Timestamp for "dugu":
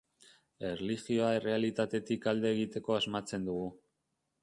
3.53-3.73